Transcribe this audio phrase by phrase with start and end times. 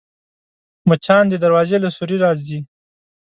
[0.87, 2.59] مچان د دروازې له سوري راځي